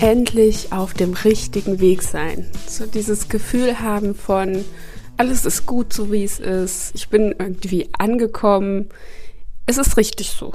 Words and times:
endlich 0.00 0.72
auf 0.72 0.94
dem 0.94 1.14
richtigen 1.14 1.80
Weg 1.80 2.02
sein. 2.02 2.46
So 2.66 2.86
dieses 2.86 3.28
Gefühl 3.28 3.80
haben 3.80 4.14
von, 4.14 4.64
alles 5.16 5.44
ist 5.44 5.66
gut 5.66 5.92
so 5.92 6.12
wie 6.12 6.24
es 6.24 6.38
ist. 6.38 6.92
Ich 6.94 7.08
bin 7.08 7.34
irgendwie 7.38 7.88
angekommen. 7.98 8.88
Es 9.66 9.78
ist 9.78 9.96
richtig 9.96 10.30
so. 10.30 10.52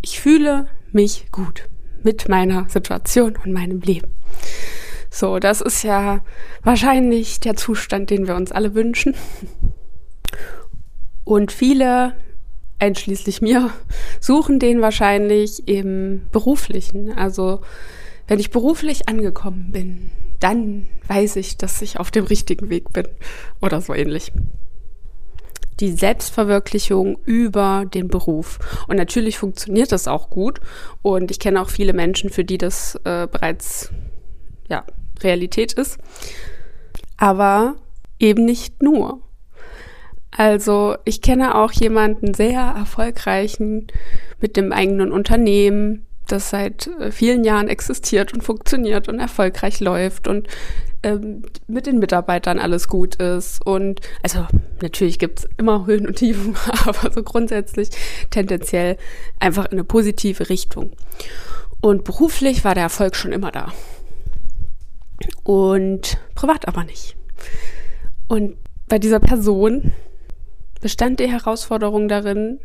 Ich 0.00 0.20
fühle 0.20 0.66
mich 0.92 1.26
gut 1.32 1.68
mit 2.02 2.28
meiner 2.28 2.68
Situation 2.68 3.36
und 3.42 3.52
meinem 3.52 3.80
Leben. 3.80 4.12
So, 5.10 5.38
das 5.38 5.60
ist 5.60 5.82
ja 5.82 6.24
wahrscheinlich 6.62 7.40
der 7.40 7.56
Zustand, 7.56 8.10
den 8.10 8.26
wir 8.26 8.36
uns 8.36 8.52
alle 8.52 8.74
wünschen. 8.74 9.14
Und 11.24 11.52
viele, 11.52 12.14
einschließlich 12.78 13.40
mir, 13.40 13.70
suchen 14.20 14.58
den 14.58 14.80
wahrscheinlich 14.80 15.66
im 15.68 16.22
beruflichen. 16.32 17.12
Also 17.12 17.60
wenn 18.26 18.40
ich 18.40 18.50
beruflich 18.50 19.08
angekommen 19.08 19.70
bin, 19.72 20.10
dann 20.40 20.86
weiß 21.08 21.36
ich, 21.36 21.56
dass 21.56 21.80
ich 21.82 21.98
auf 21.98 22.10
dem 22.10 22.24
richtigen 22.24 22.70
Weg 22.70 22.92
bin 22.92 23.06
oder 23.60 23.80
so 23.80 23.94
ähnlich. 23.94 24.32
Die 25.80 25.92
Selbstverwirklichung 25.92 27.18
über 27.24 27.84
den 27.92 28.08
Beruf. 28.08 28.58
Und 28.86 28.96
natürlich 28.96 29.38
funktioniert 29.38 29.90
das 29.90 30.06
auch 30.06 30.30
gut. 30.30 30.60
Und 31.02 31.30
ich 31.30 31.40
kenne 31.40 31.60
auch 31.60 31.68
viele 31.68 31.92
Menschen, 31.92 32.30
für 32.30 32.44
die 32.44 32.58
das 32.58 32.94
äh, 33.04 33.26
bereits 33.26 33.90
ja, 34.68 34.84
Realität 35.22 35.72
ist. 35.72 35.98
Aber 37.16 37.76
eben 38.18 38.44
nicht 38.44 38.82
nur. 38.82 39.20
Also 40.30 40.96
ich 41.04 41.22
kenne 41.22 41.54
auch 41.54 41.72
jemanden 41.72 42.34
sehr 42.34 42.60
erfolgreichen 42.60 43.86
mit 44.40 44.56
dem 44.56 44.72
eigenen 44.72 45.12
Unternehmen, 45.12 46.06
das 46.26 46.50
seit 46.50 46.86
äh, 46.86 47.10
vielen 47.10 47.44
Jahren 47.44 47.68
existiert 47.68 48.32
und 48.32 48.42
funktioniert 48.42 49.08
und 49.08 49.20
erfolgreich 49.20 49.80
läuft 49.80 50.28
und 50.28 50.48
ähm, 51.02 51.42
mit 51.66 51.86
den 51.86 51.98
Mitarbeitern 51.98 52.58
alles 52.58 52.88
gut 52.88 53.16
ist. 53.16 53.64
Und 53.64 54.00
also 54.22 54.46
natürlich 54.80 55.18
gibt's 55.18 55.46
immer 55.58 55.86
Höhen 55.86 56.06
und 56.06 56.16
Tiefen, 56.16 56.56
aber 56.86 57.12
so 57.12 57.22
grundsätzlich 57.22 57.90
tendenziell 58.30 58.96
einfach 59.38 59.66
in 59.66 59.72
eine 59.72 59.84
positive 59.84 60.48
Richtung. 60.48 60.92
Und 61.80 62.04
beruflich 62.04 62.64
war 62.64 62.74
der 62.74 62.84
Erfolg 62.84 63.14
schon 63.14 63.32
immer 63.32 63.52
da. 63.52 63.72
Und 65.42 66.18
privat 66.34 66.66
aber 66.66 66.84
nicht. 66.84 67.16
Und 68.26 68.56
bei 68.88 68.98
dieser 68.98 69.20
Person 69.20 69.92
bestand 70.80 71.20
die 71.20 71.30
Herausforderung 71.30 72.08
darin, 72.08 72.58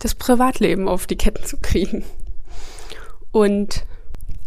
das 0.00 0.14
Privatleben 0.14 0.88
auf 0.88 1.06
die 1.06 1.16
Ketten 1.16 1.44
zu 1.44 1.58
kriegen 1.58 2.04
und 3.32 3.84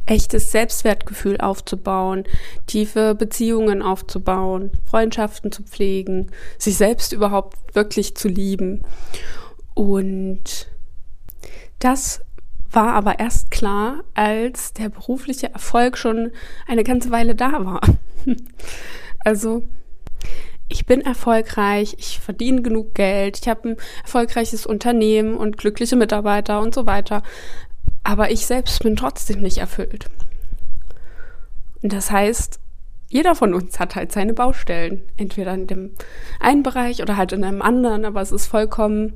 echtes 0.06 0.52
Selbstwertgefühl 0.52 1.40
aufzubauen, 1.40 2.26
tiefe 2.68 3.16
Beziehungen 3.16 3.82
aufzubauen, 3.82 4.72
Freundschaften 4.86 5.52
zu 5.52 5.64
pflegen, 5.64 6.30
sich 6.58 6.78
selbst 6.78 7.14
überhaupt 7.14 7.76
wirklich 7.76 8.16
zu 8.16 8.28
lieben. 8.28 8.84
Und 9.74 10.68
das 11.80 12.22
war 12.72 12.94
aber 12.94 13.20
erst 13.20 13.52
klar, 13.52 14.04
als 14.14 14.74
der 14.74 14.90
berufliche 14.90 15.54
Erfolg 15.54 15.98
schon 15.98 16.32
eine 16.68 16.84
ganze 16.84 17.12
Weile 17.12 17.36
da 17.36 17.64
war. 17.64 17.82
also 19.20 19.64
ich 20.70 20.86
bin 20.86 21.02
erfolgreich, 21.02 21.96
ich 22.00 22.20
verdiene 22.20 22.62
genug 22.62 22.96
Geld, 22.96 23.40
ich 23.40 23.48
habe 23.48 23.70
ein 23.70 23.78
erfolgreiches 24.02 24.66
Unternehmen 24.66 25.36
und 25.36 25.58
glückliche 25.58 25.96
Mitarbeiter 25.96 26.62
und 26.62 26.74
so 26.74 26.86
weiter. 26.88 27.22
Aber 28.04 28.32
ich 28.32 28.46
selbst 28.46 28.84
bin 28.84 28.96
trotzdem 28.96 29.42
nicht 29.42 29.58
erfüllt. 29.58 30.10
Und 31.82 31.94
das 31.94 32.12
heißt, 32.12 32.60
jeder 33.10 33.36
von 33.36 33.54
uns 33.54 33.80
hat 33.80 33.96
halt 33.96 34.12
seine 34.12 34.34
Baustellen. 34.34 35.04
Entweder 35.18 35.54
in 35.54 35.68
dem 35.68 35.92
einen 36.40 36.64
Bereich 36.64 37.02
oder 37.02 37.16
halt 37.16 37.32
in 37.32 37.44
einem 37.44 37.62
anderen, 37.62 38.06
aber 38.06 38.22
es 38.22 38.32
ist 38.32 38.48
vollkommen, 38.48 39.14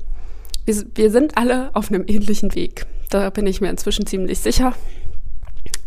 wir, 0.66 0.84
wir 0.94 1.10
sind 1.10 1.36
alle 1.36 1.74
auf 1.74 1.90
einem 1.90 2.04
ähnlichen 2.06 2.54
Weg. 2.54 2.86
Da 3.10 3.30
bin 3.30 3.46
ich 3.46 3.60
mir 3.60 3.70
inzwischen 3.70 4.06
ziemlich 4.06 4.38
sicher. 4.38 4.74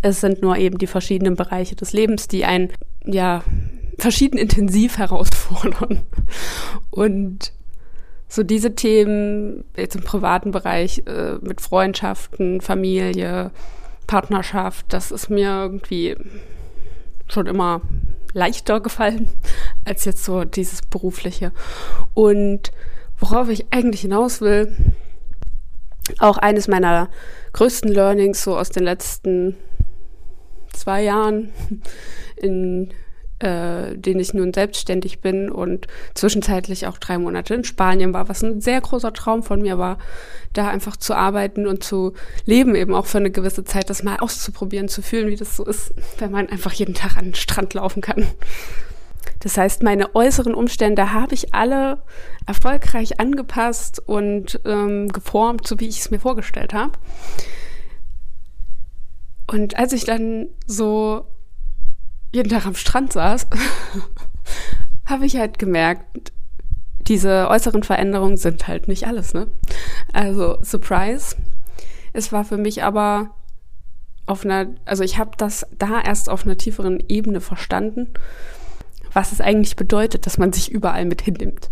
Es 0.02 0.20
sind 0.22 0.42
nur 0.42 0.58
eben 0.58 0.78
die 0.78 0.88
verschiedenen 0.88 1.36
Bereiche 1.36 1.76
des 1.76 1.94
Lebens, 1.94 2.28
die 2.28 2.46
einen, 2.46 2.74
ja, 3.06 3.44
verschieden 3.98 4.38
intensiv 4.38 4.98
herausfordern. 4.98 6.02
Und 6.90 7.54
so 8.32 8.44
diese 8.44 8.76
Themen 8.76 9.66
jetzt 9.76 9.96
im 9.96 10.04
privaten 10.04 10.52
Bereich 10.52 11.04
äh, 11.06 11.34
mit 11.42 11.60
Freundschaften, 11.60 12.62
Familie, 12.62 13.52
Partnerschaft, 14.08 14.86
das 14.94 15.12
ist 15.12 15.30
mir 15.30 15.50
irgendwie 15.50 16.16
schon 17.28 17.46
immer 17.46 17.82
leichter 18.32 18.80
gefallen 18.80 19.28
als 19.86 20.06
jetzt 20.06 20.24
so 20.24 20.46
dieses 20.46 20.82
berufliche. 20.82 21.52
Und 22.14 22.72
worauf 23.20 23.50
ich 23.50 23.66
eigentlich 23.72 24.00
hinaus 24.00 24.40
will, 24.40 24.78
auch 26.20 26.38
eines 26.38 26.70
meiner 26.70 27.10
größten 27.52 27.92
Learnings 27.92 28.44
so 28.44 28.58
aus 28.58 28.70
den 28.70 28.84
letzten 28.84 29.58
zwei 30.72 31.04
Jahren 31.04 31.52
in 32.38 32.94
äh, 33.42 33.96
den 33.96 34.20
ich 34.20 34.34
nun 34.34 34.54
selbstständig 34.54 35.20
bin 35.20 35.50
und 35.50 35.88
zwischenzeitlich 36.14 36.88
auch 36.88 36.98
drei 36.98 37.18
Monate 37.18 37.56
in 37.56 37.64
Spanien 37.64 38.14
war, 38.14 38.30
was 38.30 38.44
ein 38.44 38.62
sehr 38.62 38.82
großer 38.82 39.14
Traum 39.14 39.44
von 39.44 39.62
mir 39.62 39.78
war, 39.78 39.98
da 40.54 40.70
einfach 40.70 40.98
zu 40.98 41.14
arbeiten 41.14 41.68
und 41.68 41.84
zu 41.84 42.14
leben, 42.46 42.76
eben 42.76 42.94
auch 42.94 43.06
für 43.06 43.18
eine 43.18 43.32
gewisse 43.32 43.64
Zeit, 43.64 43.90
das 43.90 44.04
mal 44.04 44.18
auszuprobieren, 44.18 44.88
zu 44.88 45.02
fühlen, 45.02 45.28
wie 45.28 45.36
das 45.36 45.56
so 45.56 45.66
ist, 45.66 45.94
wenn 46.20 46.32
man 46.32 46.50
einfach 46.50 46.74
jeden 46.74 46.94
Tag 46.94 47.18
an 47.18 47.26
den 47.26 47.36
Strand 47.36 47.74
laufen 47.74 48.02
kann. 48.02 48.28
Das 49.40 49.58
heißt, 49.58 49.82
meine 49.82 50.16
äußeren 50.16 50.54
Umstände 50.54 51.14
habe 51.14 51.34
ich 51.34 51.54
alle 51.54 52.04
erfolgreich 52.46 53.20
angepasst 53.20 54.00
und 54.06 54.60
ähm, 54.66 55.08
geformt, 55.10 55.68
so 55.68 55.80
wie 55.80 55.88
ich 55.88 56.00
es 56.00 56.12
mir 56.12 56.20
vorgestellt 56.20 56.74
habe. 56.74 56.94
Und 59.48 59.78
als 59.78 59.94
ich 59.94 60.06
dann 60.06 60.48
so 60.68 61.26
jeden 62.32 62.50
Tag 62.50 62.66
am 62.66 62.76
Strand 62.76 63.14
saß, 63.14 63.48
habe 65.06 65.26
ich 65.26 65.36
halt 65.36 65.60
gemerkt, 65.60 66.32
diese 67.08 67.48
äußeren 67.50 67.84
Veränderungen 67.84 68.38
sind 68.38 68.68
halt 68.68 68.88
nicht 68.88 69.08
alles, 69.08 69.34
ne? 69.34 69.48
Also, 70.14 70.58
Surprise. 70.64 71.36
Es 72.14 72.32
war 72.32 72.46
für 72.46 72.58
mich 72.58 72.84
aber 72.84 73.32
auf 74.26 74.46
einer, 74.46 74.68
also 74.86 75.04
ich 75.04 75.18
habe 75.18 75.32
das 75.38 75.66
da 75.78 76.02
erst 76.02 76.30
auf 76.30 76.46
einer 76.46 76.58
tieferen 76.58 77.04
Ebene 77.08 77.42
verstanden, 77.42 78.08
was 79.14 79.32
es 79.32 79.42
eigentlich 79.42 79.76
bedeutet, 79.76 80.26
dass 80.26 80.38
man 80.38 80.54
sich 80.54 80.72
überall 80.72 81.06
mit 81.06 81.22
hinnimmt. 81.22 81.70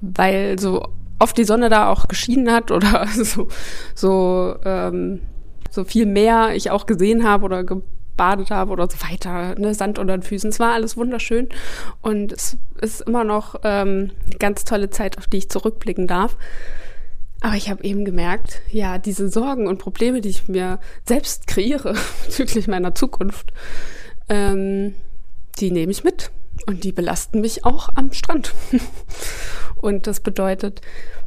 Weil 0.00 0.58
so 0.58 0.88
oft 1.18 1.38
die 1.38 1.44
Sonne 1.44 1.68
da 1.68 1.88
auch 1.88 2.08
geschienen 2.08 2.52
hat 2.52 2.70
oder 2.70 3.06
so, 3.14 3.48
so, 3.94 4.56
ähm, 4.64 5.20
so 5.70 5.84
viel 5.84 6.06
mehr 6.06 6.54
ich 6.54 6.70
auch 6.70 6.86
gesehen 6.86 7.26
habe 7.26 7.44
oder 7.44 7.64
ge 7.64 7.80
gebadet 8.14 8.50
habe 8.50 8.70
oder 8.70 8.88
so 8.88 8.96
weiter, 9.10 9.58
ne, 9.58 9.74
Sand 9.74 9.98
unter 9.98 10.16
den 10.16 10.22
Füßen. 10.22 10.50
Es 10.50 10.60
war 10.60 10.72
alles 10.72 10.96
wunderschön 10.96 11.48
und 12.00 12.32
es 12.32 12.56
ist 12.80 13.02
immer 13.02 13.24
noch 13.24 13.56
ähm, 13.64 14.12
eine 14.26 14.38
ganz 14.38 14.64
tolle 14.64 14.90
Zeit, 14.90 15.18
auf 15.18 15.26
die 15.26 15.38
ich 15.38 15.48
zurückblicken 15.48 16.06
darf. 16.06 16.36
Aber 17.40 17.56
ich 17.56 17.68
habe 17.68 17.84
eben 17.84 18.04
gemerkt, 18.04 18.62
ja, 18.70 18.98
diese 18.98 19.28
Sorgen 19.28 19.66
und 19.66 19.78
Probleme, 19.78 20.20
die 20.20 20.30
ich 20.30 20.48
mir 20.48 20.78
selbst 21.06 21.46
kreiere 21.46 21.94
bezüglich 22.24 22.68
meiner 22.68 22.94
Zukunft, 22.94 23.52
ähm, 24.28 24.94
die 25.58 25.70
nehme 25.70 25.92
ich 25.92 26.04
mit 26.04 26.30
und 26.66 26.84
die 26.84 26.92
belasten 26.92 27.40
mich 27.40 27.64
auch 27.64 27.90
am 27.96 28.12
Strand. 28.12 28.54
und 29.76 30.06
das 30.06 30.20
bedeutet, 30.20 30.80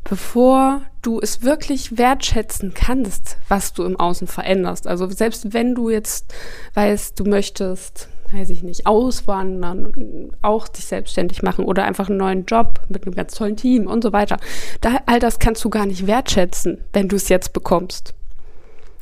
bevor 0.09 0.81
du 1.01 1.19
es 1.19 1.43
wirklich 1.43 1.97
wertschätzen 1.97 2.73
kannst, 2.73 3.37
was 3.49 3.73
du 3.73 3.83
im 3.83 3.99
Außen 3.99 4.27
veränderst. 4.27 4.87
Also 4.87 5.09
selbst 5.09 5.53
wenn 5.53 5.75
du 5.75 5.89
jetzt 5.89 6.33
weißt, 6.75 7.19
du 7.19 7.25
möchtest, 7.25 8.07
weiß 8.31 8.49
ich 8.51 8.63
nicht, 8.63 8.85
auswandern, 8.85 10.31
auch 10.41 10.69
dich 10.69 10.85
selbstständig 10.85 11.43
machen 11.43 11.65
oder 11.65 11.83
einfach 11.83 12.07
einen 12.07 12.17
neuen 12.17 12.45
Job 12.45 12.79
mit 12.87 13.05
einem 13.05 13.15
ganz 13.15 13.33
tollen 13.33 13.57
Team 13.57 13.85
und 13.87 14.01
so 14.01 14.13
weiter. 14.13 14.37
Da, 14.79 15.01
all 15.07 15.19
das 15.19 15.39
kannst 15.39 15.63
du 15.65 15.69
gar 15.69 15.85
nicht 15.85 16.07
wertschätzen, 16.07 16.79
wenn 16.93 17.09
du 17.09 17.17
es 17.17 17.27
jetzt 17.27 17.51
bekommst. 17.51 18.13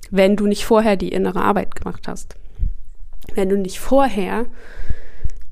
Wenn 0.10 0.36
du 0.36 0.48
nicht 0.48 0.66
vorher 0.66 0.98
die 0.98 1.10
innere 1.10 1.42
Arbeit 1.42 1.76
gemacht 1.76 2.08
hast. 2.08 2.36
Wenn 3.36 3.50
du 3.50 3.58
nicht 3.58 3.80
vorher 3.80 4.48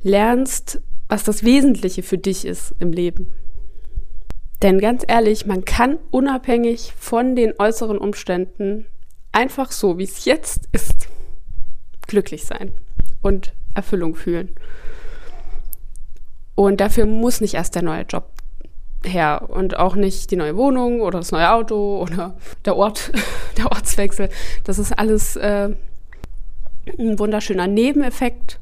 lernst, 0.01 0.81
was 1.09 1.23
das 1.23 1.43
Wesentliche 1.43 2.01
für 2.01 2.17
dich 2.17 2.45
ist 2.45 2.73
im 2.79 2.91
Leben. 2.91 3.27
Denn 4.63 4.79
ganz 4.79 5.03
ehrlich, 5.05 5.45
man 5.45 5.65
kann 5.65 5.99
unabhängig 6.09 6.93
von 6.97 7.35
den 7.35 7.53
äußeren 7.59 7.97
Umständen 7.97 8.85
einfach 9.33 9.73
so, 9.73 9.97
wie 9.97 10.05
es 10.05 10.23
jetzt 10.23 10.69
ist, 10.71 11.09
glücklich 12.07 12.45
sein 12.45 12.71
und 13.21 13.53
Erfüllung 13.75 14.15
fühlen. 14.15 14.55
Und 16.55 16.79
dafür 16.79 17.05
muss 17.05 17.41
nicht 17.41 17.55
erst 17.55 17.75
der 17.75 17.81
neue 17.81 18.03
Job 18.03 18.29
her 19.03 19.49
und 19.49 19.77
auch 19.77 19.95
nicht 19.95 20.31
die 20.31 20.37
neue 20.37 20.55
Wohnung 20.55 21.01
oder 21.01 21.19
das 21.19 21.33
neue 21.33 21.51
Auto 21.51 22.01
oder 22.01 22.37
der 22.63 22.77
Ort, 22.77 23.11
der 23.57 23.65
Ortswechsel. 23.65 24.29
Das 24.63 24.79
ist 24.79 24.97
alles 24.97 25.35
äh, 25.35 25.75
ein 26.97 27.19
wunderschöner 27.19 27.67
Nebeneffekt. 27.67 28.59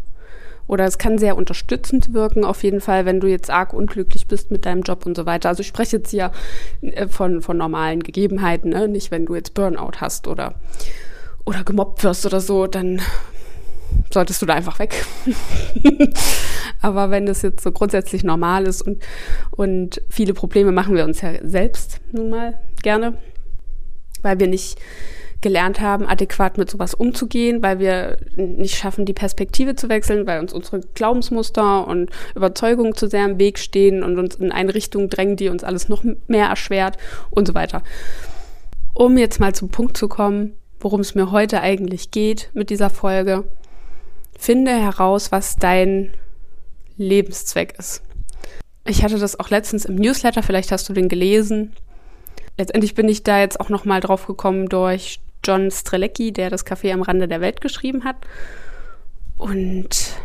Oder 0.71 0.85
es 0.85 0.97
kann 0.97 1.17
sehr 1.17 1.35
unterstützend 1.35 2.13
wirken, 2.13 2.45
auf 2.45 2.63
jeden 2.63 2.79
Fall, 2.79 3.03
wenn 3.05 3.19
du 3.19 3.27
jetzt 3.27 3.49
arg 3.49 3.73
unglücklich 3.73 4.27
bist 4.27 4.51
mit 4.51 4.65
deinem 4.65 4.83
Job 4.83 5.05
und 5.05 5.17
so 5.17 5.25
weiter. 5.25 5.49
Also 5.49 5.59
ich 5.59 5.67
spreche 5.67 5.97
jetzt 5.97 6.11
hier 6.11 6.31
äh, 6.79 7.09
von, 7.09 7.41
von 7.41 7.57
normalen 7.57 8.01
Gegebenheiten, 8.01 8.69
ne? 8.69 8.87
nicht 8.87 9.11
wenn 9.11 9.25
du 9.25 9.35
jetzt 9.35 9.53
Burnout 9.53 9.99
hast 9.99 10.29
oder, 10.29 10.55
oder 11.43 11.65
gemobbt 11.65 12.05
wirst 12.05 12.25
oder 12.25 12.39
so, 12.39 12.67
dann 12.67 13.01
solltest 14.13 14.41
du 14.41 14.45
da 14.45 14.53
einfach 14.53 14.79
weg. 14.79 15.05
Aber 16.81 17.11
wenn 17.11 17.25
das 17.25 17.41
jetzt 17.41 17.63
so 17.63 17.73
grundsätzlich 17.73 18.23
normal 18.23 18.65
ist 18.65 18.81
und, 18.81 19.03
und 19.51 20.01
viele 20.07 20.33
Probleme 20.33 20.71
machen 20.71 20.95
wir 20.95 21.03
uns 21.03 21.19
ja 21.19 21.33
selbst 21.43 21.99
nun 22.13 22.29
mal 22.29 22.57
gerne, 22.81 23.17
weil 24.21 24.39
wir 24.39 24.47
nicht 24.47 24.79
gelernt 25.41 25.81
haben, 25.81 26.05
adäquat 26.05 26.57
mit 26.57 26.69
sowas 26.69 26.93
umzugehen, 26.93 27.61
weil 27.61 27.79
wir 27.79 28.17
nicht 28.35 28.75
schaffen, 28.75 29.05
die 29.05 29.13
Perspektive 29.13 29.75
zu 29.75 29.89
wechseln, 29.89 30.27
weil 30.27 30.39
uns 30.39 30.53
unsere 30.53 30.81
Glaubensmuster 30.93 31.87
und 31.87 32.11
Überzeugungen 32.35 32.95
zu 32.95 33.07
sehr 33.07 33.25
im 33.25 33.39
Weg 33.39 33.57
stehen 33.57 34.03
und 34.03 34.17
uns 34.19 34.35
in 34.35 34.51
eine 34.51 34.73
Richtung 34.73 35.09
drängen, 35.09 35.35
die 35.35 35.49
uns 35.49 35.63
alles 35.63 35.89
noch 35.89 36.03
mehr 36.27 36.47
erschwert 36.47 36.97
und 37.31 37.47
so 37.47 37.53
weiter. 37.53 37.81
Um 38.93 39.17
jetzt 39.17 39.39
mal 39.39 39.53
zum 39.53 39.69
Punkt 39.69 39.97
zu 39.97 40.07
kommen, 40.07 40.53
worum 40.79 41.01
es 41.01 41.15
mir 41.15 41.31
heute 41.31 41.61
eigentlich 41.61 42.11
geht 42.11 42.49
mit 42.53 42.69
dieser 42.69 42.89
Folge, 42.89 43.45
finde 44.37 44.71
heraus, 44.71 45.31
was 45.31 45.55
dein 45.57 46.13
Lebenszweck 46.97 47.75
ist. 47.77 48.03
Ich 48.85 49.03
hatte 49.03 49.17
das 49.17 49.39
auch 49.39 49.49
letztens 49.49 49.85
im 49.85 49.95
Newsletter, 49.95 50.43
vielleicht 50.43 50.71
hast 50.71 50.89
du 50.89 50.93
den 50.93 51.09
gelesen. 51.09 51.73
Letztendlich 52.57 52.95
bin 52.95 53.07
ich 53.07 53.23
da 53.23 53.39
jetzt 53.39 53.59
auch 53.59 53.69
noch 53.69 53.85
mal 53.85 54.01
drauf 54.01 54.27
gekommen 54.27 54.69
durch 54.69 55.19
John 55.43 55.71
Strelecki, 55.71 56.31
der 56.31 56.49
das 56.49 56.65
Café 56.65 56.93
am 56.93 57.01
Rande 57.01 57.27
der 57.27 57.41
Welt 57.41 57.61
geschrieben 57.61 58.03
hat. 58.03 58.17
Und 59.37 60.15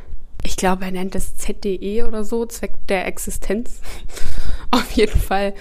ich 0.43 0.57
glaube, 0.57 0.85
er 0.85 0.91
nennt 0.91 1.15
es 1.15 1.37
ZDE 1.37 2.05
oder 2.07 2.25
so, 2.25 2.47
Zweck 2.47 2.75
der 2.89 3.07
Existenz. 3.07 3.81
Auf 4.71 4.91
jeden 4.93 5.19
Fall 5.19 5.55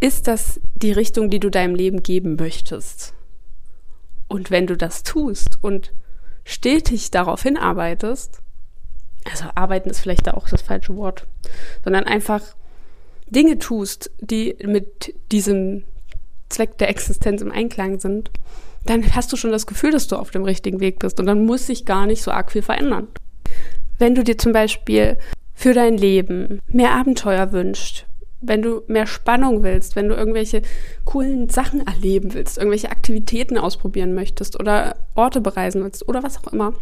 ist 0.00 0.26
das 0.26 0.60
die 0.74 0.92
Richtung, 0.92 1.30
die 1.30 1.40
du 1.40 1.50
deinem 1.50 1.74
Leben 1.74 2.02
geben 2.02 2.36
möchtest. 2.36 3.14
Und 4.28 4.50
wenn 4.50 4.66
du 4.66 4.76
das 4.76 5.02
tust 5.02 5.58
und 5.60 5.92
stetig 6.44 7.10
darauf 7.10 7.42
hinarbeitest, 7.42 8.40
also 9.30 9.44
arbeiten 9.54 9.90
ist 9.90 10.00
vielleicht 10.00 10.26
da 10.26 10.32
auch 10.32 10.48
das 10.48 10.62
falsche 10.62 10.96
Wort, 10.96 11.26
sondern 11.84 12.04
einfach 12.04 12.42
Dinge 13.26 13.58
tust, 13.58 14.10
die 14.20 14.56
mit 14.64 15.14
diesem 15.30 15.84
Zweck 16.48 16.78
der 16.78 16.88
Existenz 16.88 17.42
im 17.42 17.52
Einklang 17.52 18.00
sind, 18.00 18.30
dann 18.84 19.14
hast 19.14 19.32
du 19.32 19.36
schon 19.36 19.52
das 19.52 19.66
Gefühl, 19.66 19.90
dass 19.90 20.08
du 20.08 20.16
auf 20.16 20.30
dem 20.30 20.44
richtigen 20.44 20.80
Weg 20.80 20.98
bist 20.98 21.20
und 21.20 21.26
dann 21.26 21.44
muss 21.44 21.66
sich 21.66 21.84
gar 21.84 22.06
nicht 22.06 22.22
so 22.22 22.30
arg 22.30 22.52
viel 22.52 22.62
verändern. 22.62 23.08
Wenn 23.98 24.14
du 24.14 24.24
dir 24.24 24.38
zum 24.38 24.52
Beispiel 24.52 25.18
für 25.54 25.74
dein 25.74 25.96
Leben 25.96 26.60
mehr 26.68 26.92
Abenteuer 26.92 27.52
wünschst, 27.52 28.06
wenn 28.40 28.62
du 28.62 28.82
mehr 28.86 29.06
Spannung 29.06 29.62
willst, 29.62 29.96
wenn 29.96 30.08
du 30.08 30.14
irgendwelche 30.14 30.62
coolen 31.04 31.50
Sachen 31.50 31.86
erleben 31.86 32.32
willst, 32.32 32.56
irgendwelche 32.56 32.90
Aktivitäten 32.90 33.58
ausprobieren 33.58 34.14
möchtest 34.14 34.58
oder 34.58 34.96
Orte 35.14 35.40
bereisen 35.42 35.82
willst 35.82 36.08
oder 36.08 36.22
was 36.22 36.38
auch 36.38 36.52
immer, 36.52 36.72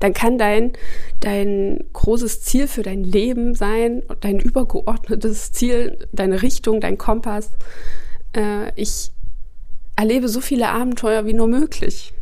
dann 0.00 0.14
kann 0.14 0.38
dein, 0.38 0.72
dein 1.20 1.84
großes 1.92 2.42
Ziel 2.42 2.68
für 2.68 2.82
dein 2.82 3.04
Leben 3.04 3.54
sein, 3.54 4.02
dein 4.20 4.38
übergeordnetes 4.38 5.52
Ziel, 5.52 5.98
deine 6.12 6.42
Richtung, 6.42 6.80
dein 6.80 6.98
Kompass. 6.98 7.50
Äh, 8.34 8.72
ich 8.76 9.10
erlebe 9.98 10.28
so 10.28 10.40
viele 10.40 10.68
Abenteuer 10.68 11.26
wie 11.26 11.32
nur 11.32 11.48
möglich. 11.48 12.12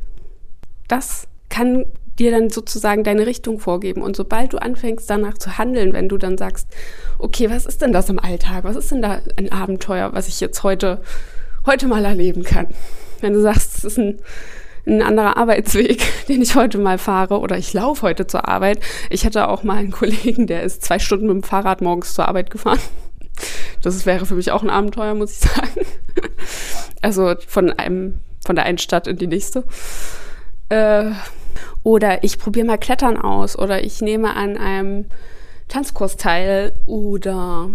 Das 0.88 1.28
kann 1.50 1.84
dir 2.19 2.31
dann 2.31 2.49
sozusagen 2.49 3.05
deine 3.05 3.26
Richtung 3.26 3.58
vorgeben. 3.61 4.00
Und 4.00 4.17
sobald 4.17 4.55
du 4.55 4.58
anfängst 4.58 5.11
danach 5.11 5.37
zu 5.37 5.58
handeln, 5.58 5.93
wenn 5.93 6.08
du 6.08 6.17
dann 6.17 6.38
sagst, 6.38 6.69
okay, 7.19 7.50
was 7.50 7.67
ist 7.67 7.82
denn 7.82 7.93
das 7.93 8.08
im 8.08 8.19
Alltag? 8.19 8.64
Was 8.64 8.76
ist 8.76 8.90
denn 8.90 9.02
da 9.02 9.20
ein 9.37 9.52
Abenteuer, 9.52 10.14
was 10.14 10.26
ich 10.26 10.40
jetzt 10.40 10.62
heute, 10.62 11.02
heute 11.67 11.87
mal 11.87 12.06
erleben 12.06 12.44
kann? 12.44 12.69
Wenn 13.20 13.34
du 13.34 13.43
sagst, 13.43 13.76
es 13.76 13.84
ist 13.84 13.99
ein, 13.99 14.20
ein 14.87 15.02
anderer 15.02 15.37
Arbeitsweg, 15.37 16.02
den 16.29 16.40
ich 16.40 16.55
heute 16.55 16.79
mal 16.79 16.96
fahre 16.96 17.40
oder 17.40 17.58
ich 17.58 17.75
laufe 17.75 18.02
heute 18.02 18.26
zur 18.26 18.49
Arbeit. 18.49 18.81
Ich 19.11 19.26
hatte 19.26 19.49
auch 19.49 19.64
mal 19.64 19.76
einen 19.76 19.90
Kollegen, 19.90 20.46
der 20.46 20.62
ist 20.62 20.82
zwei 20.82 20.99
Stunden 20.99 21.26
mit 21.26 21.34
dem 21.34 21.43
Fahrrad 21.43 21.82
morgens 21.82 22.14
zur 22.14 22.26
Arbeit 22.26 22.49
gefahren. 22.49 22.81
Das 23.82 24.06
wäre 24.06 24.25
für 24.25 24.34
mich 24.34 24.50
auch 24.50 24.62
ein 24.62 24.70
Abenteuer, 24.70 25.12
muss 25.12 25.32
ich 25.32 25.38
sagen. 25.50 25.87
Also 27.06 27.37
von 27.47 27.70
einem, 27.70 28.19
von 28.44 28.56
der 28.56 28.64
einen 28.64 28.79
Stadt 28.79 29.06
in 29.06 29.17
die 29.17 29.29
nächste. 29.29 29.62
Äh, 30.70 31.12
oder 31.85 32.25
ich 32.25 32.37
probiere 32.37 32.67
mal 32.67 32.79
Klettern 32.79 33.17
aus 33.17 33.56
oder 33.56 33.85
ich 33.85 34.00
nehme 34.00 34.35
an 34.35 34.56
einem 34.56 35.05
Tanzkurs 35.69 36.17
teil 36.17 36.73
oder 36.85 37.70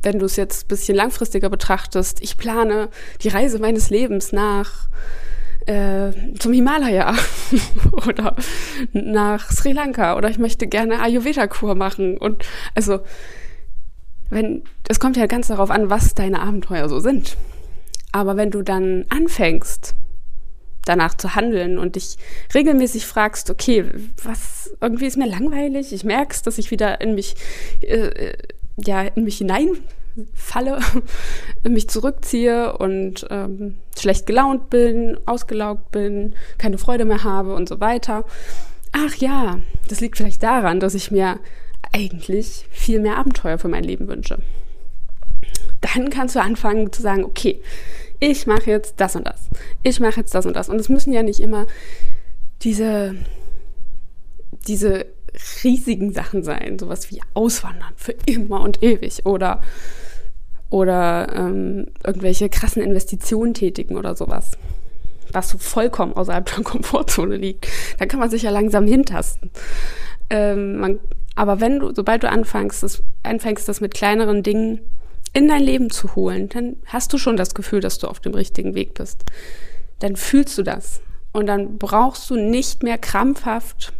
wenn 0.00 0.18
du 0.18 0.24
es 0.24 0.36
jetzt 0.36 0.64
ein 0.64 0.68
bisschen 0.68 0.96
langfristiger 0.96 1.50
betrachtest, 1.50 2.22
ich 2.22 2.38
plane 2.38 2.88
die 3.20 3.28
Reise 3.28 3.58
meines 3.58 3.90
Lebens 3.90 4.32
nach 4.32 4.88
äh, 5.66 6.12
zum 6.38 6.54
Himalaya 6.54 7.14
oder 8.08 8.36
nach 8.94 9.50
Sri 9.50 9.72
Lanka 9.72 10.16
oder 10.16 10.30
ich 10.30 10.38
möchte 10.38 10.66
gerne 10.66 11.02
Ayurveda-Kur 11.02 11.74
machen 11.74 12.16
und 12.16 12.42
also 12.74 13.00
wenn 14.30 14.62
es 14.88 14.98
kommt 14.98 15.18
ja 15.18 15.26
ganz 15.26 15.48
darauf 15.48 15.70
an, 15.70 15.90
was 15.90 16.14
deine 16.14 16.40
Abenteuer 16.40 16.88
so 16.88 17.00
sind. 17.00 17.36
Aber 18.12 18.36
wenn 18.36 18.50
du 18.50 18.62
dann 18.62 19.04
anfängst, 19.08 19.94
danach 20.84 21.14
zu 21.14 21.34
handeln 21.34 21.78
und 21.78 21.96
dich 21.96 22.16
regelmäßig 22.54 23.06
fragst, 23.06 23.50
okay, 23.50 23.84
was 24.22 24.74
irgendwie 24.80 25.06
ist 25.06 25.18
mir 25.18 25.28
langweilig, 25.28 25.92
ich 25.92 26.04
merke 26.04 26.32
es, 26.32 26.42
dass 26.42 26.58
ich 26.58 26.70
wieder 26.70 27.00
in 27.00 27.14
mich, 27.14 27.34
äh, 27.82 28.32
ja, 28.76 29.02
in 29.02 29.24
mich 29.24 29.38
hineinfalle, 29.38 30.80
mich 31.68 31.88
zurückziehe 31.88 32.76
und 32.76 33.26
ähm, 33.30 33.76
schlecht 33.98 34.26
gelaunt 34.26 34.70
bin, 34.70 35.18
ausgelaugt 35.26 35.90
bin, 35.90 36.34
keine 36.58 36.78
Freude 36.78 37.04
mehr 37.04 37.24
habe 37.24 37.54
und 37.54 37.68
so 37.68 37.80
weiter. 37.80 38.24
Ach 38.92 39.14
ja, 39.16 39.60
das 39.88 40.00
liegt 40.00 40.16
vielleicht 40.16 40.42
daran, 40.42 40.80
dass 40.80 40.94
ich 40.94 41.10
mir 41.10 41.38
eigentlich 41.92 42.66
viel 42.70 43.00
mehr 43.00 43.16
Abenteuer 43.18 43.58
für 43.58 43.68
mein 43.68 43.84
Leben 43.84 44.08
wünsche. 44.08 44.38
Dann 45.80 46.10
kannst 46.10 46.36
du 46.36 46.40
anfangen 46.40 46.92
zu 46.92 47.02
sagen, 47.02 47.24
okay, 47.24 47.62
ich 48.20 48.46
mache 48.46 48.70
jetzt 48.70 48.94
das 48.98 49.16
und 49.16 49.26
das. 49.26 49.48
Ich 49.82 49.98
mache 49.98 50.20
jetzt 50.20 50.34
das 50.34 50.46
und 50.46 50.54
das. 50.54 50.68
Und 50.68 50.78
es 50.78 50.88
müssen 50.88 51.12
ja 51.12 51.22
nicht 51.22 51.40
immer 51.40 51.66
diese, 52.62 53.14
diese 54.68 55.06
riesigen 55.64 56.12
Sachen 56.12 56.42
sein, 56.42 56.78
sowas 56.78 57.10
wie 57.10 57.22
Auswandern 57.34 57.92
für 57.96 58.14
immer 58.26 58.60
und 58.60 58.82
ewig 58.82 59.24
oder, 59.24 59.62
oder 60.68 61.28
ähm, 61.34 61.86
irgendwelche 62.04 62.48
krassen 62.48 62.82
Investitionen 62.82 63.54
tätigen 63.54 63.96
oder 63.96 64.16
sowas, 64.16 64.52
was 65.32 65.48
so 65.48 65.58
vollkommen 65.58 66.12
außerhalb 66.12 66.44
der 66.44 66.64
Komfortzone 66.64 67.36
liegt. 67.36 67.68
Dann 67.98 68.08
kann 68.08 68.20
man 68.20 68.30
sich 68.30 68.42
ja 68.42 68.50
langsam 68.50 68.86
hintasten. 68.86 69.50
Ähm, 70.28 70.76
man, 70.76 71.00
aber 71.36 71.60
wenn 71.60 71.78
du, 71.78 71.94
sobald 71.94 72.22
du 72.22 72.28
anfängst, 72.28 72.82
das, 72.82 73.02
anfängst, 73.22 73.68
das 73.68 73.80
mit 73.80 73.94
kleineren 73.94 74.42
Dingen 74.42 74.80
in 75.32 75.48
dein 75.48 75.62
Leben 75.62 75.90
zu 75.90 76.14
holen, 76.14 76.48
dann 76.48 76.76
hast 76.86 77.12
du 77.12 77.18
schon 77.18 77.36
das 77.36 77.54
Gefühl, 77.54 77.80
dass 77.80 77.98
du 77.98 78.08
auf 78.08 78.20
dem 78.20 78.34
richtigen 78.34 78.74
Weg 78.74 78.94
bist. 78.94 79.24
Dann 80.00 80.16
fühlst 80.16 80.58
du 80.58 80.62
das. 80.62 81.00
Und 81.32 81.46
dann 81.46 81.78
brauchst 81.78 82.28
du 82.30 82.36
nicht 82.36 82.82
mehr 82.82 82.98
krampfhaft 82.98 83.92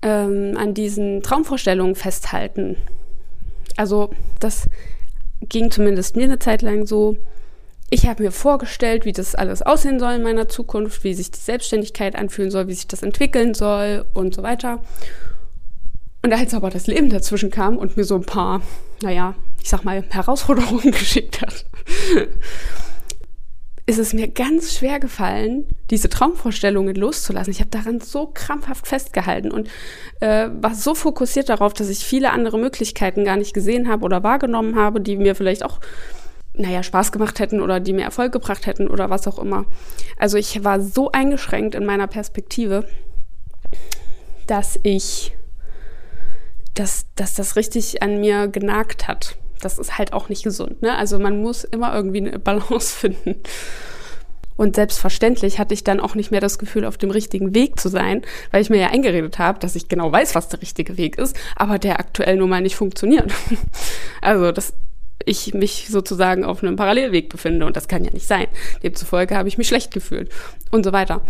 ähm, 0.00 0.56
an 0.56 0.72
diesen 0.72 1.22
Traumvorstellungen 1.22 1.94
festhalten. 1.94 2.76
Also 3.76 4.10
das 4.40 4.68
ging 5.40 5.70
zumindest 5.70 6.16
mir 6.16 6.24
eine 6.24 6.38
Zeit 6.38 6.62
lang 6.62 6.86
so. 6.86 7.18
Ich 7.90 8.06
habe 8.06 8.22
mir 8.22 8.32
vorgestellt, 8.32 9.04
wie 9.04 9.12
das 9.12 9.34
alles 9.34 9.60
aussehen 9.60 10.00
soll 10.00 10.14
in 10.14 10.22
meiner 10.22 10.48
Zukunft, 10.48 11.04
wie 11.04 11.12
sich 11.12 11.30
die 11.30 11.40
Selbstständigkeit 11.40 12.16
anfühlen 12.16 12.50
soll, 12.50 12.66
wie 12.68 12.74
sich 12.74 12.88
das 12.88 13.02
entwickeln 13.02 13.52
soll 13.52 14.06
und 14.14 14.34
so 14.34 14.42
weiter. 14.42 14.82
Und 16.22 16.32
als 16.32 16.54
aber 16.54 16.70
das 16.70 16.86
Leben 16.86 17.10
dazwischen 17.10 17.50
kam 17.50 17.76
und 17.76 17.98
mir 17.98 18.04
so 18.04 18.14
ein 18.14 18.24
paar, 18.24 18.62
naja, 19.02 19.34
ich 19.64 19.70
sag 19.70 19.82
mal, 19.82 20.04
Herausforderungen 20.10 20.90
geschickt 20.92 21.40
hat, 21.40 21.64
ist 23.86 23.98
es 23.98 24.12
mir 24.12 24.28
ganz 24.28 24.76
schwer 24.76 25.00
gefallen, 25.00 25.64
diese 25.90 26.10
Traumvorstellungen 26.10 26.94
loszulassen. 26.94 27.50
Ich 27.50 27.60
habe 27.60 27.70
daran 27.70 28.00
so 28.00 28.26
krampfhaft 28.26 28.86
festgehalten 28.86 29.50
und 29.50 29.68
äh, 30.20 30.50
war 30.60 30.74
so 30.74 30.94
fokussiert 30.94 31.48
darauf, 31.48 31.72
dass 31.72 31.88
ich 31.88 32.04
viele 32.04 32.30
andere 32.32 32.58
Möglichkeiten 32.58 33.24
gar 33.24 33.36
nicht 33.36 33.54
gesehen 33.54 33.88
habe 33.88 34.04
oder 34.04 34.22
wahrgenommen 34.22 34.76
habe, 34.76 35.00
die 35.00 35.16
mir 35.16 35.34
vielleicht 35.34 35.64
auch, 35.64 35.80
naja, 36.52 36.82
Spaß 36.82 37.10
gemacht 37.10 37.40
hätten 37.40 37.62
oder 37.62 37.80
die 37.80 37.94
mir 37.94 38.04
Erfolg 38.04 38.32
gebracht 38.32 38.66
hätten 38.66 38.86
oder 38.88 39.08
was 39.08 39.26
auch 39.26 39.38
immer. 39.38 39.64
Also 40.18 40.36
ich 40.36 40.62
war 40.62 40.82
so 40.82 41.10
eingeschränkt 41.10 41.74
in 41.74 41.86
meiner 41.86 42.06
Perspektive, 42.06 42.86
dass 44.46 44.78
ich, 44.82 45.32
dass, 46.74 47.06
dass 47.14 47.32
das 47.32 47.56
richtig 47.56 48.02
an 48.02 48.20
mir 48.20 48.48
genagt 48.48 49.08
hat 49.08 49.38
das 49.64 49.78
ist 49.78 49.98
halt 49.98 50.12
auch 50.12 50.28
nicht 50.28 50.44
gesund. 50.44 50.82
Ne? 50.82 50.96
Also 50.96 51.18
man 51.18 51.40
muss 51.40 51.64
immer 51.64 51.94
irgendwie 51.94 52.18
eine 52.18 52.38
Balance 52.38 52.94
finden. 52.98 53.36
Und 54.56 54.76
selbstverständlich 54.76 55.58
hatte 55.58 55.74
ich 55.74 55.82
dann 55.82 55.98
auch 55.98 56.14
nicht 56.14 56.30
mehr 56.30 56.40
das 56.40 56.58
Gefühl, 56.58 56.84
auf 56.84 56.96
dem 56.96 57.10
richtigen 57.10 57.54
Weg 57.54 57.80
zu 57.80 57.88
sein, 57.88 58.22
weil 58.52 58.62
ich 58.62 58.70
mir 58.70 58.80
ja 58.80 58.90
eingeredet 58.90 59.38
habe, 59.40 59.58
dass 59.58 59.74
ich 59.74 59.88
genau 59.88 60.12
weiß, 60.12 60.36
was 60.36 60.48
der 60.48 60.62
richtige 60.62 60.96
Weg 60.96 61.18
ist, 61.18 61.36
aber 61.56 61.80
der 61.80 61.98
aktuell 61.98 62.36
nun 62.36 62.50
mal 62.50 62.60
nicht 62.60 62.76
funktioniert. 62.76 63.32
Also, 64.20 64.52
dass 64.52 64.72
ich 65.26 65.54
mich 65.54 65.88
sozusagen 65.90 66.44
auf 66.44 66.62
einem 66.62 66.76
Parallelweg 66.76 67.28
befinde 67.28 67.66
und 67.66 67.76
das 67.76 67.88
kann 67.88 68.04
ja 68.04 68.10
nicht 68.10 68.26
sein. 68.26 68.46
Demzufolge 68.82 69.36
habe 69.36 69.48
ich 69.48 69.58
mich 69.58 69.68
schlecht 69.68 69.92
gefühlt 69.92 70.30
und 70.70 70.84
so 70.84 70.92
weiter. 70.92 71.22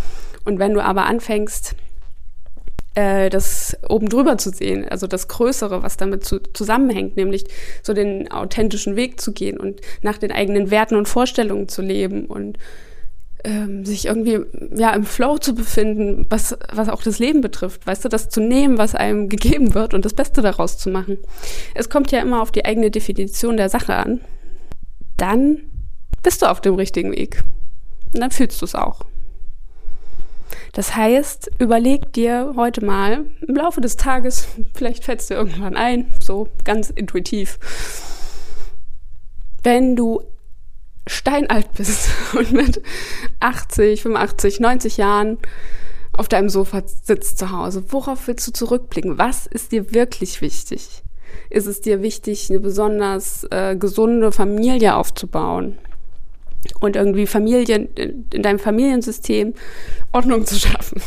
Und 0.44 0.58
wenn 0.58 0.74
du 0.74 0.80
aber 0.80 1.06
anfängst, 1.06 1.74
äh, 2.94 3.28
das 3.30 3.76
oben 3.88 4.08
drüber 4.08 4.38
zu 4.38 4.50
sehen, 4.50 4.88
also 4.88 5.06
das 5.06 5.28
Größere, 5.28 5.82
was 5.82 5.96
damit 5.96 6.24
zu, 6.24 6.40
zusammenhängt, 6.52 7.16
nämlich 7.16 7.44
so 7.82 7.92
den 7.92 8.30
authentischen 8.30 8.96
Weg 8.96 9.20
zu 9.20 9.32
gehen 9.32 9.58
und 9.58 9.80
nach 10.02 10.18
den 10.18 10.32
eigenen 10.32 10.70
Werten 10.70 10.96
und 10.96 11.08
Vorstellungen 11.08 11.68
zu 11.68 11.82
leben 11.82 12.26
und 12.26 12.58
ähm, 13.44 13.84
sich 13.84 14.06
irgendwie 14.06 14.40
ja 14.74 14.90
im 14.94 15.04
Flow 15.04 15.38
zu 15.38 15.54
befinden, 15.54 16.26
was, 16.30 16.56
was 16.72 16.88
auch 16.88 17.02
das 17.02 17.18
Leben 17.18 17.40
betrifft. 17.40 17.86
Weißt 17.86 18.04
du, 18.04 18.08
das 18.08 18.30
zu 18.30 18.40
nehmen, 18.40 18.78
was 18.78 18.94
einem 18.94 19.28
gegeben 19.28 19.74
wird 19.74 19.94
und 19.94 20.04
das 20.04 20.14
Beste 20.14 20.40
daraus 20.40 20.78
zu 20.78 20.88
machen. 20.88 21.18
Es 21.74 21.90
kommt 21.90 22.10
ja 22.10 22.20
immer 22.20 22.40
auf 22.42 22.52
die 22.52 22.64
eigene 22.64 22.90
Definition 22.90 23.56
der 23.56 23.68
Sache 23.68 23.94
an. 23.94 24.20
Dann 25.16 25.58
bist 26.22 26.42
du 26.42 26.46
auf 26.46 26.60
dem 26.60 26.74
richtigen 26.74 27.12
Weg. 27.12 27.44
Und 28.14 28.20
dann 28.20 28.30
fühlst 28.30 28.60
du 28.62 28.64
es 28.64 28.74
auch. 28.74 29.04
Das 30.72 30.96
heißt, 30.96 31.50
überleg 31.58 32.12
dir 32.12 32.54
heute 32.56 32.84
mal 32.84 33.26
im 33.46 33.54
Laufe 33.54 33.80
des 33.80 33.96
Tages, 33.96 34.48
vielleicht 34.74 35.04
fällt 35.04 35.20
es 35.20 35.28
dir 35.28 35.34
irgendwann 35.34 35.76
ein, 35.76 36.12
so 36.20 36.48
ganz 36.64 36.90
intuitiv, 36.90 37.58
wenn 39.62 39.96
du 39.96 40.22
steinalt 41.06 41.72
bist 41.72 42.10
und 42.34 42.52
mit 42.52 42.82
80, 43.40 44.02
85, 44.02 44.60
90 44.60 44.96
Jahren 44.96 45.38
auf 46.12 46.28
deinem 46.28 46.48
Sofa 46.48 46.82
sitzt 46.86 47.38
zu 47.38 47.50
Hause, 47.50 47.84
worauf 47.88 48.28
willst 48.28 48.46
du 48.46 48.52
zurückblicken? 48.52 49.18
Was 49.18 49.46
ist 49.46 49.72
dir 49.72 49.92
wirklich 49.92 50.40
wichtig? 50.40 51.02
Ist 51.50 51.66
es 51.66 51.80
dir 51.80 52.02
wichtig, 52.02 52.50
eine 52.50 52.60
besonders 52.60 53.44
äh, 53.50 53.76
gesunde 53.76 54.30
Familie 54.30 54.94
aufzubauen? 54.94 55.78
Und 56.80 56.96
irgendwie 56.96 57.26
Familien, 57.26 57.88
in, 57.94 58.26
in 58.32 58.42
deinem 58.42 58.58
Familiensystem 58.58 59.54
Ordnung 60.12 60.46
zu 60.46 60.58
schaffen? 60.58 61.02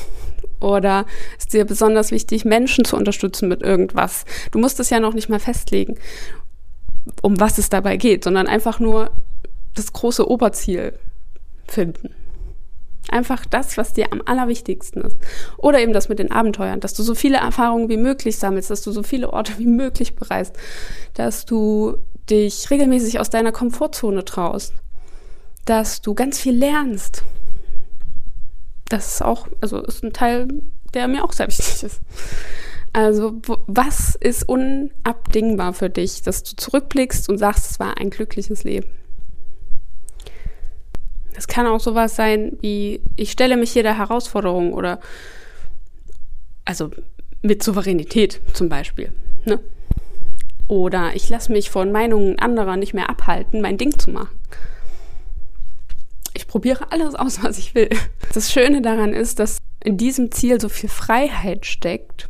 Oder 0.60 1.06
ist 1.38 1.54
dir 1.54 1.66
besonders 1.66 2.12
wichtig, 2.12 2.46
Menschen 2.46 2.84
zu 2.84 2.96
unterstützen 2.96 3.48
mit 3.48 3.62
irgendwas? 3.62 4.26
Du 4.52 4.60
musst 4.60 4.80
es 4.80 4.90
ja 4.90 5.00
noch 5.00 5.14
nicht 5.14 5.30
mal 5.30 5.40
festlegen, 5.40 5.98
um 7.22 7.40
was 7.40 7.58
es 7.58 7.70
dabei 7.70 7.98
geht, 7.98 8.24
sondern 8.24 8.48
einfach 8.48 8.80
nur 8.80 9.12
das 9.76 9.94
große 9.94 10.28
Oberziel 10.28 10.94
finden. 11.68 12.14
Einfach 13.10 13.46
das, 13.46 13.78
was 13.78 13.94
dir 13.94 14.12
am 14.12 14.22
allerwichtigsten 14.26 15.02
ist. 15.02 15.18
Oder 15.58 15.80
eben 15.80 15.94
das 15.94 16.10
mit 16.10 16.20
den 16.20 16.32
Abenteuern, 16.32 16.82
dass 16.82 16.94
du 16.94 17.04
so 17.04 17.16
viele 17.16 17.38
Erfahrungen 17.38 17.88
wie 17.88 17.98
möglich 17.98 18.38
sammelst, 18.38 18.70
dass 18.70 18.82
du 18.82 18.92
so 18.92 19.04
viele 19.04 19.32
Orte 19.32 19.54
wie 19.58 19.68
möglich 19.68 20.16
bereist, 20.16 20.56
dass 21.14 21.46
du 21.46 21.98
dich 22.30 22.70
regelmäßig 22.70 23.20
aus 23.20 23.30
deiner 23.30 23.54
Komfortzone 23.54 24.26
traust, 24.26 24.74
dass 25.68 26.02
du 26.02 26.16
ganz 26.16 26.40
viel 26.40 26.56
lernst. 26.56 27.24
Das 28.90 29.14
ist 29.14 29.22
auch, 29.22 29.48
also 29.62 29.80
ist 29.82 30.04
ein 30.04 30.14
Teil, 30.14 30.48
der 30.94 31.08
mir 31.08 31.24
auch 31.24 31.34
sehr 31.34 31.48
wichtig 31.50 31.84
ist. 31.84 32.02
Also, 32.94 33.40
was 33.68 34.16
ist 34.16 34.48
unabdingbar 34.48 35.74
für 35.74 35.90
dich, 35.90 36.24
dass 36.24 36.42
du 36.42 36.56
zurückblickst 36.56 37.30
und 37.30 37.38
sagst, 37.38 37.70
es 37.70 37.80
war 37.80 37.98
ein 37.98 38.10
glückliches 38.10 38.64
Leben? 38.64 38.88
Es 41.36 41.48
kann 41.48 41.68
auch 41.68 41.82
sowas 41.82 42.16
sein 42.16 42.58
wie, 42.62 43.02
ich 43.16 43.32
stelle 43.32 43.58
mich 43.58 43.72
hier 43.72 43.84
der 43.84 43.98
Herausforderung 43.98 44.74
oder, 44.74 45.00
also 46.66 46.90
mit 47.44 47.62
Souveränität 47.62 48.42
zum 48.54 48.70
Beispiel. 48.70 49.12
Ne? 49.46 49.60
Oder 50.68 51.16
ich 51.16 51.30
lasse 51.30 51.52
mich 51.52 51.70
von 51.70 51.92
Meinungen 51.92 52.40
anderer 52.40 52.78
nicht 52.78 52.94
mehr 52.94 53.10
abhalten, 53.10 53.62
mein 53.62 53.78
Ding 53.78 54.00
zu 54.00 54.10
machen. 54.10 54.40
Ich 56.38 56.48
probiere 56.48 56.92
alles 56.92 57.16
aus, 57.16 57.44
was 57.44 57.58
ich 57.58 57.74
will. 57.74 57.90
Das 58.32 58.52
Schöne 58.52 58.84
daran 58.84 59.12
ist, 59.12 59.40
dass 59.40 59.58
in 59.84 59.98
diesem 59.98 60.32
Ziel 60.32 60.62
so 60.62 60.70
viel 60.70 60.88
Freiheit 60.88 61.66
steckt, 61.66 62.30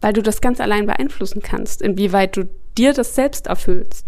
weil 0.00 0.12
du 0.12 0.20
das 0.20 0.40
ganz 0.40 0.60
allein 0.60 0.86
beeinflussen 0.86 1.40
kannst, 1.40 1.80
inwieweit 1.80 2.36
du 2.36 2.48
dir 2.76 2.92
das 2.92 3.14
selbst 3.14 3.46
erfüllst. 3.46 4.06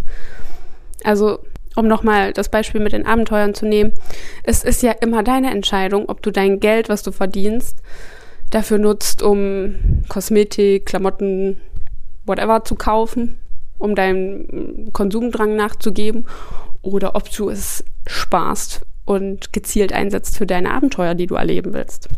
Also 1.04 1.38
um 1.76 1.86
nochmal 1.86 2.32
das 2.32 2.48
Beispiel 2.48 2.80
mit 2.80 2.94
den 2.94 3.06
Abenteuern 3.06 3.54
zu 3.54 3.64
nehmen, 3.64 3.92
es 4.42 4.64
ist 4.64 4.82
ja 4.82 4.90
immer 4.90 5.22
deine 5.22 5.52
Entscheidung, 5.52 6.08
ob 6.08 6.20
du 6.22 6.32
dein 6.32 6.58
Geld, 6.58 6.88
was 6.88 7.04
du 7.04 7.12
verdienst, 7.12 7.78
dafür 8.50 8.78
nutzt, 8.78 9.22
um 9.22 10.02
Kosmetik, 10.08 10.86
Klamotten, 10.86 11.60
whatever 12.26 12.64
zu 12.64 12.74
kaufen, 12.74 13.38
um 13.78 13.94
deinem 13.94 14.92
Konsumdrang 14.92 15.54
nachzugeben, 15.54 16.26
oder 16.82 17.14
ob 17.14 17.30
du 17.30 17.50
es 17.50 17.84
sparst 18.08 18.84
und 19.12 19.52
gezielt 19.52 19.92
einsetzt 19.92 20.36
für 20.36 20.46
deine 20.46 20.72
Abenteuer, 20.72 21.14
die 21.14 21.26
du 21.26 21.34
erleben 21.34 21.72
willst. 21.72 22.08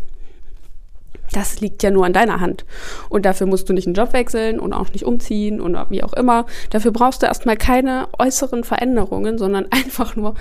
Das 1.33 1.61
liegt 1.61 1.83
ja 1.83 1.91
nur 1.91 2.07
an 2.07 2.13
deiner 2.13 2.41
Hand. 2.41 2.65
Und 3.09 3.27
dafür 3.27 3.47
musst 3.47 3.69
du 3.69 3.73
nicht 3.73 3.87
einen 3.87 3.95
Job 3.95 4.13
wechseln 4.13 4.61
und 4.61 4.73
auch 4.73 4.93
nicht 4.93 5.05
umziehen 5.05 5.61
oder 5.61 5.87
wie 5.91 6.03
auch 6.03 6.13
immer. 6.13 6.47
Dafür 6.71 6.93
brauchst 6.93 7.23
du 7.23 7.27
erstmal 7.27 7.57
keine 7.57 8.09
äußeren 8.19 8.63
Veränderungen, 8.63 9.39
sondern 9.39 9.67
einfach 9.71 10.17
nur 10.17 10.35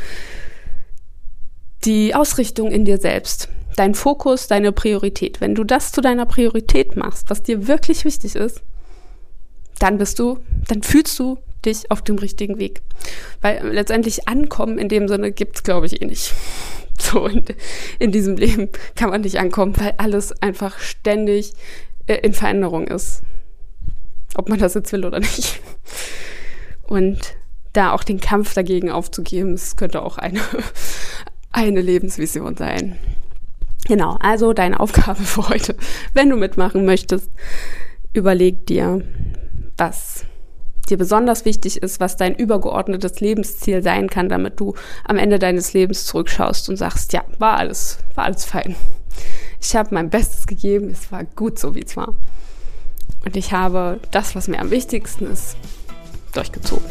die 1.83 2.15
Ausrichtung 2.15 2.71
in 2.71 2.85
dir 2.85 2.97
selbst. 2.97 3.49
Dein 3.75 3.95
Fokus, 3.95 4.47
deine 4.47 4.71
Priorität. 4.71 5.41
Wenn 5.41 5.55
du 5.55 5.63
das 5.63 5.91
zu 5.91 6.01
deiner 6.01 6.25
Priorität 6.25 6.95
machst, 6.95 7.29
was 7.29 7.41
dir 7.41 7.67
wirklich 7.67 8.05
wichtig 8.05 8.35
ist, 8.35 8.61
dann 9.79 9.97
bist 9.97 10.19
du, 10.19 10.39
dann 10.67 10.83
fühlst 10.83 11.17
du 11.17 11.39
dich 11.65 11.89
auf 11.91 12.01
dem 12.01 12.17
richtigen 12.17 12.57
Weg. 12.57 12.81
Weil 13.41 13.67
letztendlich 13.67 14.27
ankommen 14.27 14.77
in 14.77 14.89
dem 14.89 15.07
Sinne 15.07 15.31
gibt's, 15.31 15.63
glaube 15.63 15.85
ich, 15.85 16.01
eh 16.01 16.05
nicht. 16.05 16.33
So 16.99 17.25
in, 17.25 17.43
in 17.97 18.11
diesem 18.11 18.37
Leben 18.37 18.69
kann 18.95 19.09
man 19.09 19.21
nicht 19.21 19.39
ankommen, 19.39 19.73
weil 19.77 19.95
alles 19.97 20.31
einfach 20.43 20.77
ständig 20.77 21.53
äh, 22.05 22.17
in 22.17 22.33
Veränderung 22.33 22.87
ist. 22.87 23.23
Ob 24.35 24.47
man 24.47 24.59
das 24.59 24.75
jetzt 24.75 24.93
will 24.93 25.03
oder 25.03 25.19
nicht. 25.19 25.59
Und 26.83 27.35
da 27.73 27.93
auch 27.93 28.03
den 28.03 28.19
Kampf 28.19 28.53
dagegen 28.53 28.91
aufzugeben, 28.91 29.53
das 29.53 29.75
könnte 29.75 30.03
auch 30.03 30.19
eine, 30.19 30.39
eine 31.51 31.81
Lebensvision 31.81 32.55
sein. 32.55 32.97
Genau, 33.85 34.17
also 34.21 34.53
deine 34.53 34.79
Aufgabe 34.79 35.21
für 35.23 35.49
heute, 35.49 35.75
wenn 36.13 36.29
du 36.29 36.37
mitmachen 36.37 36.85
möchtest, 36.85 37.29
überleg 38.13 38.65
dir, 38.65 39.01
was 39.77 40.25
dir 40.89 40.97
besonders 40.97 41.45
wichtig 41.45 41.81
ist, 41.81 41.99
was 41.99 42.17
dein 42.17 42.35
übergeordnetes 42.35 43.19
Lebensziel 43.19 43.81
sein 43.81 44.09
kann, 44.09 44.29
damit 44.29 44.59
du 44.59 44.75
am 45.05 45.17
Ende 45.17 45.39
deines 45.39 45.73
Lebens 45.73 46.05
zurückschaust 46.05 46.69
und 46.69 46.77
sagst, 46.77 47.13
ja, 47.13 47.23
war 47.39 47.57
alles, 47.57 47.99
war 48.15 48.25
alles 48.25 48.45
fein. 48.45 48.75
Ich 49.61 49.75
habe 49.75 49.93
mein 49.93 50.09
Bestes 50.09 50.47
gegeben, 50.47 50.89
es 50.89 51.11
war 51.11 51.23
gut 51.23 51.57
so, 51.57 51.75
wie 51.75 51.83
es 51.83 51.95
war. 51.95 52.15
Und 53.25 53.37
ich 53.37 53.53
habe 53.53 53.99
das, 54.11 54.35
was 54.35 54.47
mir 54.47 54.59
am 54.59 54.71
wichtigsten 54.71 55.27
ist, 55.27 55.55
durchgezogen. 56.33 56.89